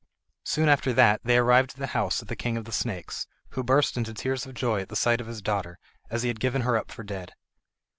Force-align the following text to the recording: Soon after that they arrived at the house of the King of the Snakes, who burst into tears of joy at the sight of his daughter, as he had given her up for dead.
Soon 0.43 0.67
after 0.67 0.93
that 0.93 1.21
they 1.23 1.37
arrived 1.37 1.73
at 1.73 1.75
the 1.77 1.85
house 1.93 2.23
of 2.23 2.27
the 2.27 2.35
King 2.35 2.57
of 2.57 2.65
the 2.65 2.71
Snakes, 2.71 3.27
who 3.49 3.63
burst 3.63 3.97
into 3.97 4.15
tears 4.15 4.47
of 4.47 4.55
joy 4.55 4.81
at 4.81 4.89
the 4.89 4.95
sight 4.95 5.21
of 5.21 5.27
his 5.27 5.43
daughter, 5.43 5.77
as 6.09 6.23
he 6.23 6.27
had 6.27 6.39
given 6.39 6.63
her 6.63 6.75
up 6.75 6.89
for 6.89 7.03
dead. 7.03 7.33